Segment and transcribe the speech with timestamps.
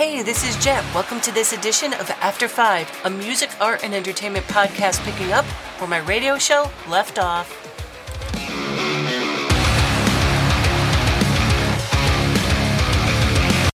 [0.00, 0.82] Hey, this is Jet.
[0.94, 5.44] Welcome to this edition of After Five, a music, art, and entertainment podcast picking up
[5.78, 7.50] where my radio show left off.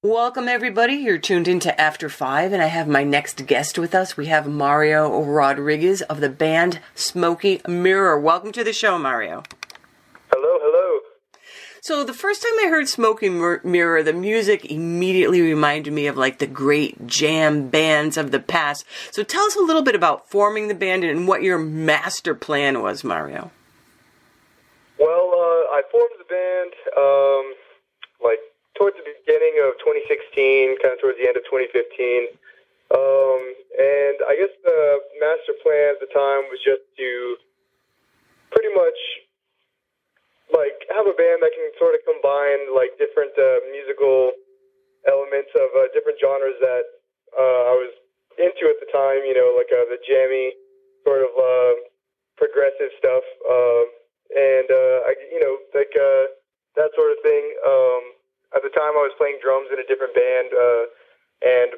[0.02, 0.94] Welcome, everybody.
[0.94, 4.16] You're tuned into After Five, and I have my next guest with us.
[4.16, 8.18] We have Mario Rodriguez of the band Smokey Mirror.
[8.18, 9.44] Welcome to the show, Mario.
[11.86, 16.16] So the first time I heard Smoking Mir- Mirror, the music immediately reminded me of
[16.16, 18.84] like the great jam bands of the past.
[19.12, 22.82] So tell us a little bit about forming the band and what your master plan
[22.82, 23.52] was, Mario.
[24.98, 27.54] Well, uh, I formed the band um,
[28.18, 28.40] like
[28.74, 32.34] towards the beginning of 2016, kind of towards the end of 2015.
[32.98, 33.42] Um,
[33.78, 37.36] and I guess the master plan at the time was just to
[38.50, 38.98] pretty much
[40.54, 44.32] like have a band that can sort of combine like different uh, musical
[45.06, 46.84] elements of uh, different genres that
[47.34, 47.92] uh, I was
[48.38, 49.26] into at the time.
[49.26, 50.54] You know, like uh, the jammy
[51.02, 51.74] sort of uh,
[52.38, 53.84] progressive stuff, uh,
[54.34, 56.30] and uh, I, you know, like uh,
[56.78, 57.44] that sort of thing.
[57.66, 58.02] Um,
[58.54, 60.84] at the time, I was playing drums in a different band, uh,
[61.42, 61.68] and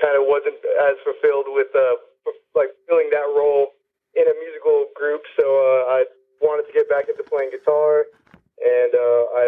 [0.00, 2.00] kind of wasn't as fulfilled with uh,
[2.56, 3.76] like filling that role
[4.16, 5.22] in a musical group.
[5.38, 5.98] So uh, I
[6.44, 8.04] wanted to get back into playing guitar,
[8.60, 9.44] and uh, I,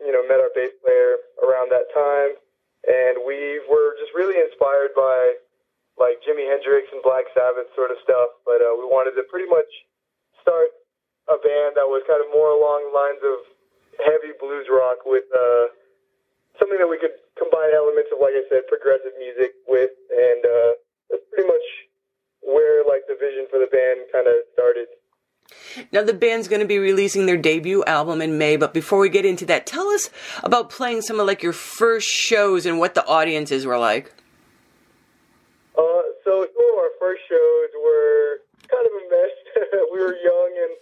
[0.00, 2.32] you know, met our bass player around that time,
[2.88, 5.36] and we were just really inspired by
[6.00, 8.40] like Jimi Hendrix and Black Sabbath sort of stuff.
[8.48, 9.68] But uh, we wanted to pretty much
[10.40, 10.72] start
[11.28, 13.38] a band that was kind of more along the lines of
[14.00, 15.68] heavy blues rock with uh,
[16.56, 20.70] something that we could combine elements of, like I said, progressive music with, and uh,
[21.10, 21.66] that's pretty much
[22.42, 24.88] where like the vision for the band kind of started.
[25.92, 29.08] Now the band's going to be releasing their debut album in May, but before we
[29.08, 30.10] get into that, tell us
[30.42, 34.12] about playing some of like your first shows and what the audiences were like.
[35.76, 39.34] Uh, so some of our first shows were kind of a mess.
[39.92, 40.74] we were young and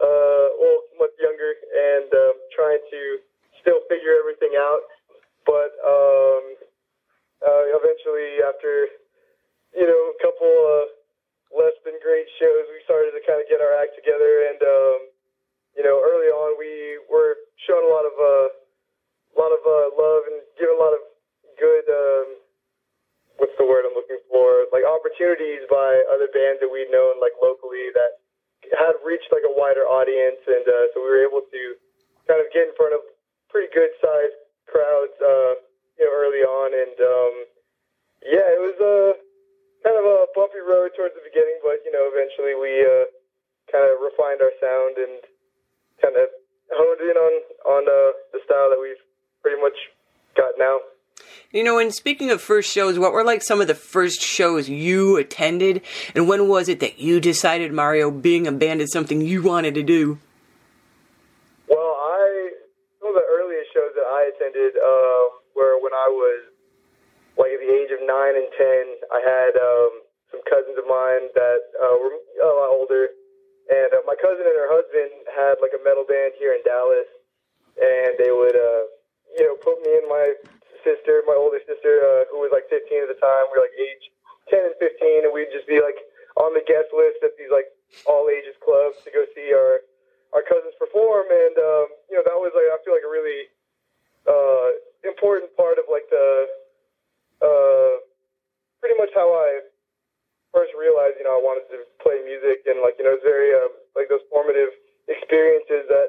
[0.00, 3.18] uh, well, much younger, and um, trying to
[3.60, 4.80] still figure everything out.
[5.44, 6.56] But um,
[7.44, 8.88] uh, eventually, after
[9.76, 10.99] you know a couple uh,
[11.50, 14.98] less than great shows, we started to kind of get our act together, and um,
[15.74, 18.48] you know, early on, we were showing a lot of uh,
[19.38, 21.02] lot of uh, love and giving a lot of
[21.58, 21.86] good.
[21.90, 22.26] Um,
[23.38, 24.68] what's the word I'm looking for?
[24.74, 28.20] Like opportunities by other bands that we'd known like locally that
[28.76, 31.62] had reached like a wider audience, and uh, so we were able to
[32.28, 33.02] kind of get in front of
[33.48, 34.38] pretty good sized
[34.70, 35.58] crowds, uh,
[35.98, 37.34] you know, early on, and um,
[38.22, 39.29] yeah, it was a uh,
[39.82, 43.08] kind of a bumpy road towards the beginning, but you know, eventually we uh,
[43.72, 45.20] kind of refined our sound and
[46.00, 46.28] kind of
[46.72, 49.00] honed in on on uh, the style that we've
[49.42, 49.76] pretty much
[50.36, 50.80] got now.
[51.52, 54.68] You know, and speaking of first shows, what were like some of the first shows
[54.68, 55.82] you attended,
[56.14, 59.74] and when was it that you decided Mario being a band is something you wanted
[59.74, 60.18] to do?
[61.68, 62.50] Well, I
[63.00, 65.22] some of the earliest shows that I attended uh,
[65.56, 66.49] were when I was like at the
[67.90, 68.84] age of nine and ten.
[69.10, 69.90] I had um,
[70.30, 73.10] some cousins of mine that uh, were a lot older,
[73.66, 77.10] and uh, my cousin and her husband had like a metal band here in Dallas,
[77.74, 78.86] and they would, uh,
[79.34, 80.38] you know, put me and my
[80.86, 83.50] sister, my older sister, uh, who was like 15 at the time.
[83.50, 84.04] We were like age
[84.54, 85.98] 10 and 15, and we'd just be like
[86.38, 87.66] on the guest list at these like
[88.06, 89.82] all ages clubs to go see our
[90.30, 91.26] our cousins perform.
[91.26, 93.50] And um, you know, that was like I feel like a really
[94.30, 96.46] uh, important part of like the
[97.40, 98.00] uh,
[98.80, 99.60] pretty much how I
[100.52, 103.52] first realized, you know, I wanted to play music, and like you know, it's very
[103.54, 104.70] uh, like those formative
[105.08, 106.08] experiences that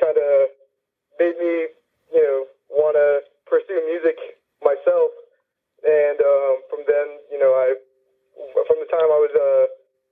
[0.00, 0.48] kind of
[1.20, 1.68] made me,
[2.12, 2.38] you know,
[2.72, 4.16] want to pursue music
[4.64, 5.12] myself.
[5.80, 7.76] And um, from then, you know, I
[8.68, 9.64] from the time I was uh,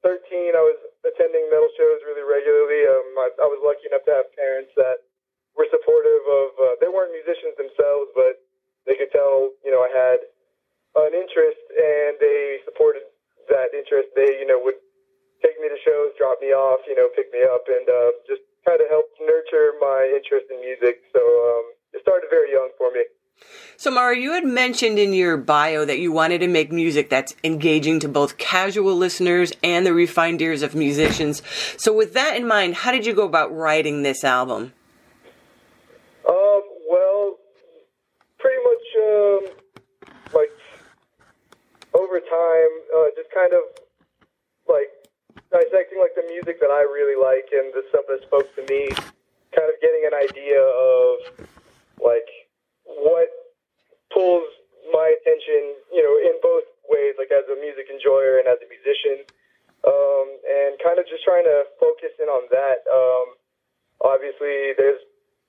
[0.04, 2.84] 13, I was attending metal shows really regularly.
[2.86, 5.02] Um, I, I was lucky enough to have parents that
[5.56, 6.48] were supportive of.
[6.56, 8.38] Uh, they weren't musicians themselves, but
[8.86, 10.18] they could tell, you know, I had
[11.08, 13.04] an interest, and they supported
[13.50, 14.12] that interest.
[14.14, 14.78] They, you know, would
[15.42, 18.42] take me to shows, drop me off, you know, pick me up, and uh, just
[18.66, 21.02] kind of help nurture my interest in music.
[21.14, 21.64] So um,
[21.94, 23.06] it started very young for me.
[23.80, 27.36] So, Mara, you had mentioned in your bio that you wanted to make music that's
[27.44, 31.42] engaging to both casual listeners and the refined ears of musicians.
[31.76, 34.72] So, with that in mind, how did you go about writing this album?
[36.28, 37.36] Um, well,
[38.40, 39.40] pretty much um,
[40.34, 40.50] like
[41.94, 43.62] over time, uh, just kind of
[44.68, 44.90] like
[45.52, 48.90] dissecting like the music that I really like and the stuff that spoke to me,
[49.54, 51.46] kind of getting an idea of
[52.02, 52.26] like
[52.84, 53.28] what
[54.12, 54.48] pulls
[54.92, 55.78] my attention
[64.18, 65.00] obviously there's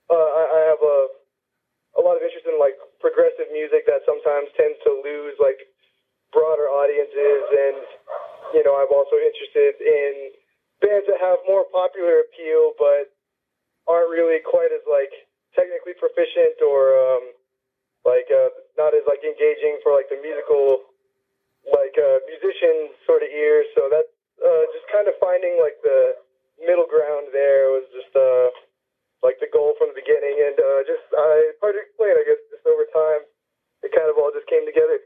[0.09, 0.99] uh, I, I have a
[1.97, 5.57] a lot of interest in like progressive music that sometimes tends to lose like
[6.29, 7.81] broader audiences, and
[8.53, 10.33] you know I'm also interested in
[10.79, 13.11] bands that have more popular appeal but
[13.89, 15.11] aren't really quite as like
[15.57, 17.23] technically proficient or um,
[18.05, 20.93] like uh, not as like engaging for like the musical
[21.67, 23.65] like uh, musician sort of ear.
[23.75, 24.07] So that
[24.39, 26.15] uh, just kind of finding like the
[26.63, 28.49] middle ground there was just uh,
[29.23, 32.15] like the goal from the beginning, and uh, just I hard to explain.
[32.15, 33.27] I guess just over time,
[33.83, 34.99] it kind of all just came together.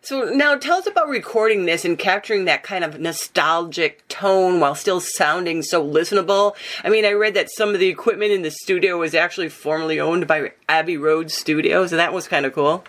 [0.00, 4.74] So now tell us about recording this and capturing that kind of nostalgic tone while
[4.74, 6.54] still sounding so listenable.
[6.84, 9.98] I mean, I read that some of the equipment in the studio was actually formerly
[9.98, 12.84] owned by Abbey Road Studios, and that was kind of cool.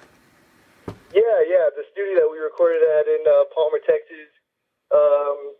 [0.87, 1.71] Yeah, yeah.
[1.71, 4.27] The studio that we recorded at in uh, Palmer, Texas,
[4.93, 5.55] um,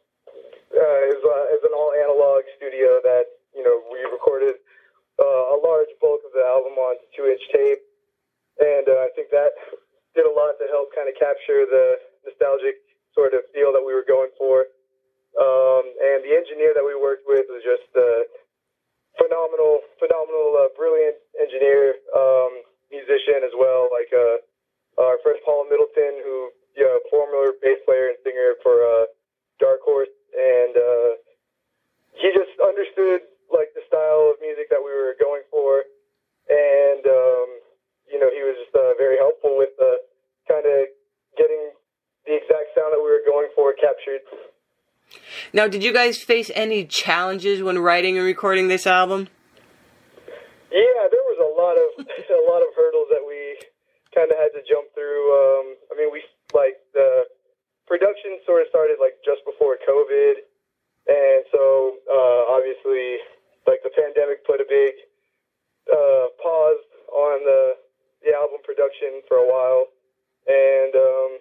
[0.73, 4.57] uh, is, uh, is an all analog studio that you know we recorded
[5.21, 7.83] uh, a large bulk of the album on two inch tape,
[8.59, 9.53] and uh, I think that
[10.15, 12.81] did a lot to help kind of capture the nostalgic
[13.13, 14.67] sort of feel that we were going for.
[15.35, 18.23] Um, and the engineer that we worked with was just a
[19.19, 23.91] phenomenal, phenomenal, uh, brilliant engineer, um, musician as well.
[23.91, 24.39] Like uh,
[24.95, 29.05] our friend Paul Middleton, who you know, former bass player and singer for uh,
[29.59, 31.11] Dark Horse, and uh,
[32.15, 35.83] he just understood like the style of music that we were going for,
[36.51, 37.47] and um,
[38.11, 40.03] you know, he was just uh, very helpful with uh,
[40.47, 40.87] kind of
[41.39, 41.71] getting
[42.27, 44.21] the exact sound that we were going for captured.
[45.55, 49.31] Now, did you guys face any challenges when writing and recording this album?
[50.67, 51.95] Yeah, there was a lot of
[52.43, 53.55] a lot of hurdles that we
[54.11, 55.23] kind of had to jump through.
[55.31, 56.19] Um, I mean, we
[56.51, 57.31] like the
[57.87, 60.43] production sort of started like just before COVID,
[61.07, 63.23] and so uh, obviously,
[63.63, 64.91] like the pandemic put a big
[65.87, 66.83] uh, pause
[67.15, 67.79] on the
[68.27, 69.87] the album production for a while.
[70.51, 71.31] And um,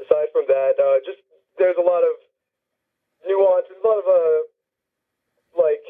[0.00, 1.20] aside from that, uh, just
[1.60, 2.16] there's a lot of
[3.26, 4.40] nuance, there's a lot of uh,
[5.60, 5.84] like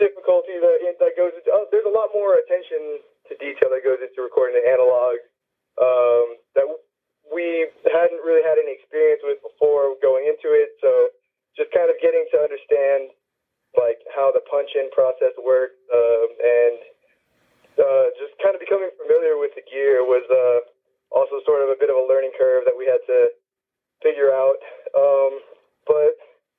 [0.00, 1.50] difficulty that that goes into.
[1.52, 5.16] Oh, there's a lot more attention to detail that goes into recording the analog
[5.80, 6.68] um, that
[7.32, 10.76] we hadn't really had any experience with before going into it.
[10.84, 11.10] So
[11.56, 13.16] just kind of getting to understand
[13.74, 16.76] like how the punch in process works um, and
[17.76, 20.64] uh, just kind of becoming familiar with the gear was uh,
[21.12, 23.32] also sort of a bit of a learning curve that we had to
[24.00, 24.60] figure out.
[24.96, 25.44] Um,
[25.84, 26.16] but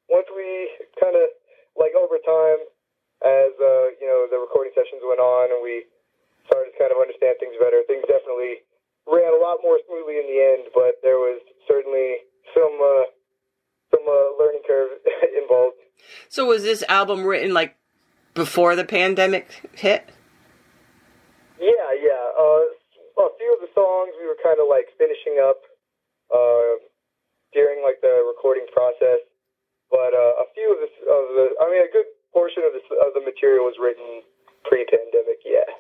[0.10, 0.70] once we
[1.02, 1.30] kind of,
[1.74, 2.62] like over time,
[3.26, 5.90] as uh, you know, the recording sessions went on and we
[6.46, 8.62] started to kind of understand things better, things definitely
[9.10, 10.70] ran a lot more smoothly in the end.
[10.74, 13.10] But there was certainly some uh,
[13.92, 15.02] some uh, learning curve
[15.42, 15.82] involved.
[16.30, 17.76] So was this album written like
[18.34, 20.10] before the pandemic hit?
[21.58, 22.24] Yeah, yeah.
[22.38, 22.70] Uh,
[23.18, 25.66] a few of the songs we were kind of like finishing up
[26.30, 26.78] uh,
[27.54, 29.26] during like the recording process,
[29.90, 32.82] but uh, a few of the, of the, I mean, a good portion of the
[33.02, 34.22] of the material was written
[34.68, 35.40] pre-pandemic.
[35.46, 35.74] Yeah.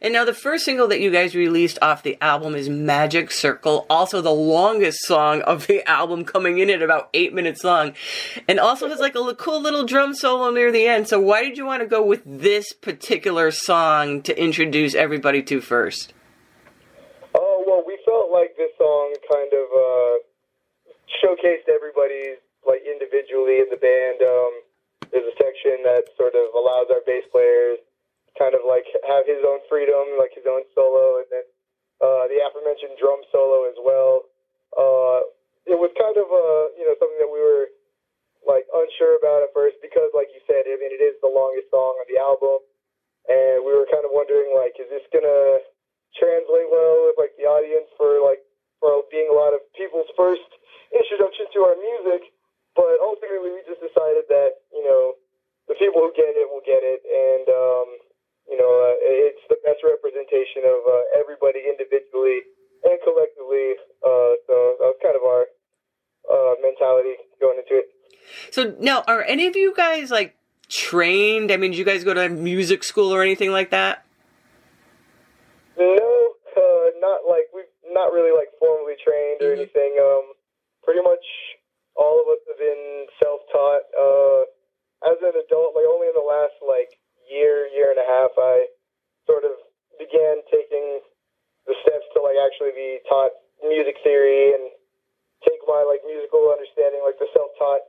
[0.00, 3.86] And now the first single that you guys released off the album is Magic Circle,
[3.88, 7.94] also the longest song of the album, coming in at about eight minutes long,
[8.48, 11.08] and also has like a cool little drum solo near the end.
[11.08, 15.60] So why did you want to go with this particular song to introduce everybody to
[15.60, 16.12] first?
[17.34, 20.14] Oh well, we felt like this song kind of uh,
[21.22, 22.34] showcased everybody
[22.66, 24.20] like individually in the band.
[24.22, 24.52] Um,
[25.12, 27.78] there's a section that sort of allows our bass players
[28.40, 31.46] kind of like have his own freedom, like his own solo, and then
[32.00, 34.24] uh, the aforementioned drum solo as well.
[34.72, 35.20] Uh,
[35.68, 37.68] it was kind of uh, you know something that we were
[38.42, 41.68] like unsure about at first because, like you said, I mean it is the longest
[41.70, 42.64] song on the album,
[43.28, 45.62] and we were kind of wondering like, is this gonna
[46.16, 48.40] translate well with like the audience for like
[48.80, 50.48] for being a lot of people's first
[50.90, 52.32] introduction to our music?
[52.74, 55.20] But ultimately, we just decided that you know
[55.68, 57.88] the people who get it will get it, and um,
[58.48, 62.44] you know, uh, it's the best representation of uh, everybody individually
[62.84, 63.78] and collectively.
[64.02, 65.46] Uh, so that was kind of our
[66.28, 67.88] uh, mentality going into it.
[68.50, 70.36] So now, are any of you guys like
[70.68, 71.50] trained?
[71.52, 74.04] I mean, did you guys go to music school or anything like that?
[75.78, 79.62] No, uh, not like we've not really like formally trained or mm-hmm.
[79.62, 79.96] anything.
[80.00, 80.34] Um,
[80.84, 81.24] pretty much
[81.96, 83.84] all of us have been self-taught.
[83.92, 84.40] Uh,
[85.02, 86.90] as an adult, like only in the last like
[87.26, 88.70] year, year and a half, I
[89.26, 89.58] sort of
[89.98, 91.02] began taking
[91.66, 94.70] the steps to like actually be taught music theory and
[95.46, 97.82] take my like musical understanding, like the self-taught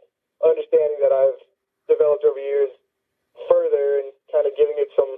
[0.46, 1.38] understanding that I've
[1.90, 2.74] developed over years
[3.50, 5.10] further and kind of giving it some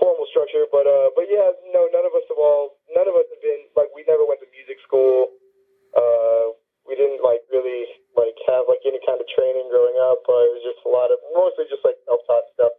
[0.00, 0.64] formal structure.
[0.68, 3.68] But uh, but yeah, no, none of us have all, none of us have been
[3.76, 5.32] like we never went to music school.
[5.96, 7.84] Uh, we didn't like really
[8.18, 10.26] like have like any kind of training growing up.
[10.26, 12.74] Uh, it was just a lot of mostly just like self-taught stuff.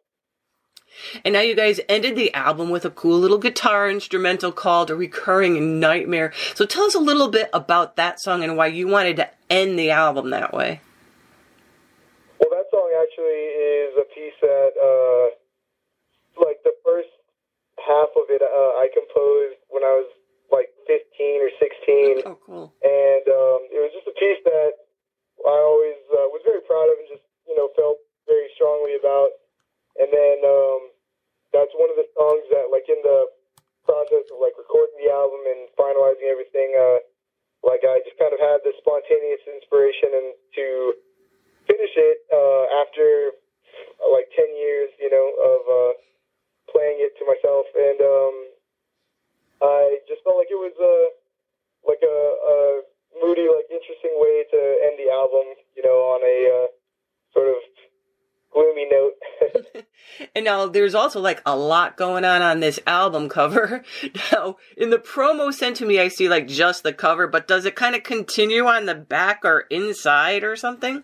[1.23, 4.95] And now you guys ended the album with a cool little guitar instrumental called A
[4.95, 6.33] Recurring Nightmare.
[6.55, 9.79] So tell us a little bit about that song and why you wanted to end
[9.79, 10.81] the album that way.
[12.39, 17.09] Well, that song actually is a piece that, uh, like the first
[17.85, 18.45] half of it, uh,
[18.79, 20.09] I composed when I was
[20.51, 22.21] like 15 or 16.
[22.25, 22.73] Oh, cool.
[22.83, 24.88] And um, it was just a piece that
[25.47, 29.31] I always uh, was very proud of and just, you know, felt very strongly about.
[29.99, 30.91] And then um,
[31.51, 33.31] that's one of the songs that, like, in the
[33.89, 37.01] process of like recording the album and finalizing everything, uh,
[37.65, 40.65] like I just kind of had this spontaneous inspiration and to
[41.65, 43.33] finish it uh, after
[43.97, 45.93] uh, like 10 years, you know, of uh,
[46.69, 47.65] playing it to myself.
[47.73, 48.35] And um,
[49.65, 50.95] I just felt like it was a,
[51.81, 52.55] like a, a
[53.17, 56.67] moody, like interesting way to end the album, you know, on a uh,
[57.33, 57.61] sort of
[58.51, 59.85] gloomy note.
[60.35, 63.83] and now there's also like a lot going on on this album cover.
[64.31, 67.65] Now, in the promo sent to me, I see like just the cover, but does
[67.65, 71.03] it kind of continue on the back or inside or something?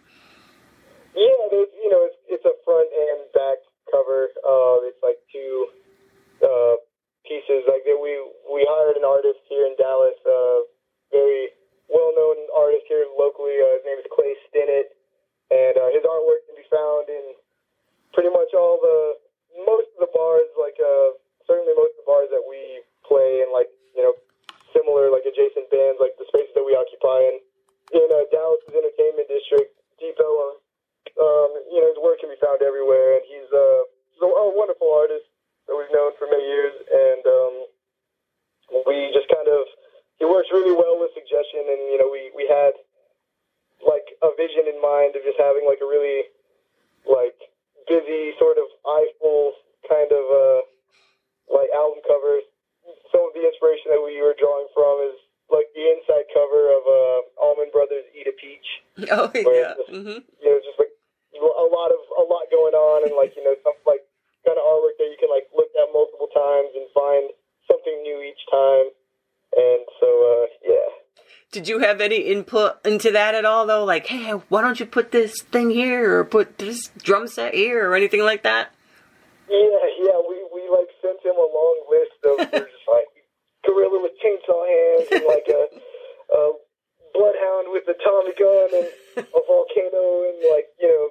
[1.15, 3.57] Yeah, there's you know it's it's a front and back
[3.91, 4.29] cover.
[4.43, 5.67] Uh, it's like two
[6.43, 6.75] uh,
[7.24, 7.63] pieces.
[7.67, 8.19] Like that we
[8.51, 10.67] we hired an artist here in Dallas, uh,
[11.12, 11.54] very
[11.89, 13.57] well known artist here locally.
[13.59, 14.93] Uh, his name is Clay Stinnett,
[15.51, 17.35] and uh, his artwork can be found in
[18.13, 19.19] pretty much all the
[19.65, 20.49] most of the bars.
[20.57, 24.15] Like uh, certainly most of the bars that we play in, like you know
[24.73, 27.35] similar like adjacent bands, like the spaces that we occupy in
[27.93, 30.57] in uh, Dallas's entertainment district, Deep Ellum
[31.19, 34.51] um, you know, his work can be found everywhere, and he's, uh, he's a, a
[34.51, 35.23] wonderful artist
[35.67, 37.53] that we've known for many years, and um,
[38.83, 39.65] we just kind of
[40.19, 42.75] he works really well with suggestion, and you know, we we had
[43.83, 46.27] like a vision in mind of just having like a really
[47.07, 47.37] like
[47.87, 49.53] busy sort of eyeful
[49.89, 50.61] kind of uh
[51.49, 52.45] like album covers.
[53.09, 55.17] Some of the inspiration that we were drawing from is
[55.49, 58.69] like the inside cover of uh Allman Brothers Eat a Peach.
[59.11, 59.77] Oh yeah.
[59.77, 60.19] Just, mm-hmm.
[60.41, 60.93] You know, just like
[61.35, 64.03] a lot of a lot going on, and like you know, some like
[64.45, 67.33] kind of artwork that you can like look at multiple times and find
[67.67, 68.93] something new each time.
[69.55, 70.89] And so, uh, yeah.
[71.51, 73.85] Did you have any input into that at all, though?
[73.85, 77.89] Like, hey, why don't you put this thing here, or put this drum set here,
[77.89, 78.73] or anything like that?
[79.49, 80.19] Yeah, yeah.
[80.27, 81.77] We we like sent him a long
[82.39, 83.11] of just like
[83.65, 85.63] gorilla with chainsaw hands and like a,
[86.33, 86.41] a
[87.13, 88.89] bloodhound with a Tommy gun and
[89.23, 91.09] a volcano and like you know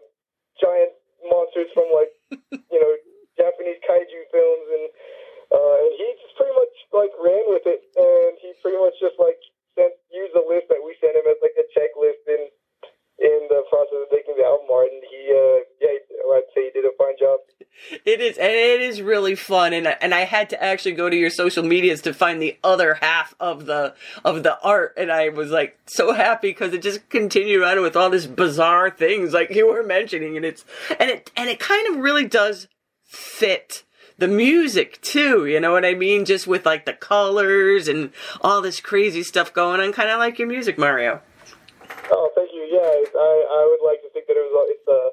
[0.61, 0.93] giant
[1.25, 2.13] monsters from like
[2.53, 2.93] you know
[3.37, 4.87] Japanese kaiju films, and
[5.51, 9.19] uh, and he just pretty much like ran with it, and he pretty much just
[9.19, 9.39] like
[9.75, 12.43] sent used the list that we sent him as like a checklist in
[13.15, 15.99] in the process of making the album art, and he uh, yeah,
[16.35, 17.43] I'd say he did a fine job.
[18.15, 21.31] It is, it is really fun, and and I had to actually go to your
[21.31, 25.51] social medias to find the other half of the of the art, and I was
[25.51, 29.67] like so happy because it just continued on with all these bizarre things like you
[29.67, 30.65] were mentioning, and it's
[31.01, 32.69] and it and it kind of really does
[33.03, 33.83] fit
[34.17, 36.25] the music too, you know what I mean?
[36.25, 40.39] Just with like the colors and all this crazy stuff going on, kind of like
[40.39, 41.21] your music, Mario.
[42.13, 42.63] Oh, thank you.
[42.71, 45.04] Yeah, I I would like to think that it was it's uh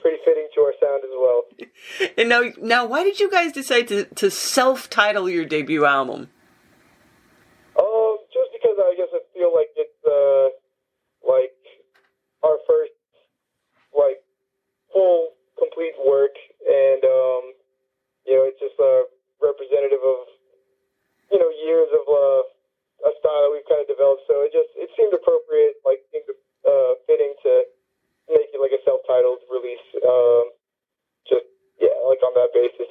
[0.00, 1.42] pretty fitting to our sound as well.
[2.16, 6.28] And now, now, why did you guys decide to to self-title your debut album?
[7.78, 10.48] Um, just because I guess I feel like it's uh
[11.24, 11.56] like
[12.42, 12.92] our first
[13.96, 14.22] like
[14.92, 16.34] full complete work,
[16.66, 17.42] and um,
[18.26, 19.04] you know, it's just uh
[19.40, 20.26] representative of
[21.32, 22.42] you know years of uh
[23.06, 24.24] a style we've kind of developed.
[24.28, 26.28] So it just it seemed appropriate, like seemed
[26.64, 27.52] uh, fitting to
[28.28, 29.84] make it like a self-titled release.
[30.04, 30.52] Um,
[31.26, 31.46] just
[31.80, 32.88] yeah, like on that basis.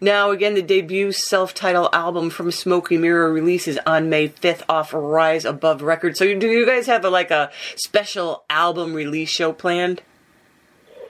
[0.00, 5.44] Now, again, the debut self-titled album from Smokey Mirror releases on May 5th off Rise
[5.44, 6.18] Above Records.
[6.18, 10.02] So, do you guys have a, like a special album release show planned?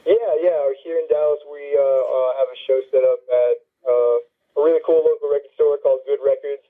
[0.06, 0.60] Yeah, yeah.
[0.82, 3.56] Here in Dallas, we uh, uh, have a show set up at
[3.86, 4.16] uh,
[4.58, 6.64] a really cool local record store called Good Records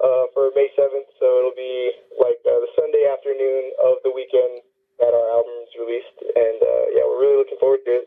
[0.00, 1.08] uh, for May 7th.
[1.18, 4.62] So it'll be like uh, the Sunday afternoon of the weekend
[5.00, 6.16] that our album is released.
[6.22, 8.06] And uh, yeah, we're really looking forward to it.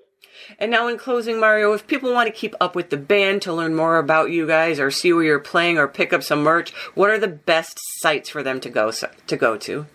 [0.59, 3.53] And now, in closing, Mario, if people want to keep up with the band to
[3.53, 6.71] learn more about you guys, or see where you're playing, or pick up some merch,
[6.95, 9.85] what are the best sites for them to go to go to?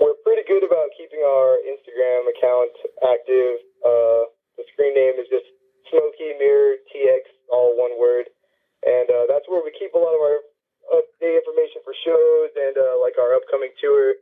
[0.00, 2.70] We're pretty good about keeping our Instagram account
[3.02, 3.58] active.
[3.82, 5.46] Uh, the screen name is just
[5.90, 8.30] Smokey Mirror TX, all one word.
[8.86, 10.38] And uh, that's where we keep a lot of our
[10.92, 14.14] update information for shows and uh, like our upcoming tour.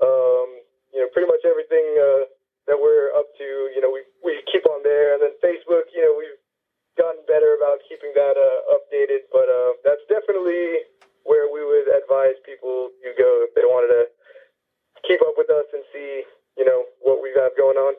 [0.00, 0.62] Um,
[0.94, 2.30] you know, pretty much everything uh,
[2.66, 5.14] that we're up to, you know, we, we keep on there.
[5.14, 6.38] And then Facebook, you know, we've
[6.98, 9.30] gotten better about keeping that uh, updated.
[9.30, 10.86] But uh, that's definitely
[11.22, 14.02] where we would advise people to go if they wanted to
[15.06, 16.22] keep up with us and see,
[16.58, 17.94] you know, what we have going on.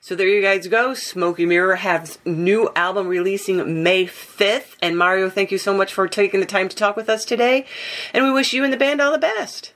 [0.00, 0.92] So there you guys go.
[0.92, 4.76] Smokey Mirror has new album releasing May 5th.
[4.82, 7.64] And Mario, thank you so much for taking the time to talk with us today.
[8.12, 9.72] And we wish you and the band all the best.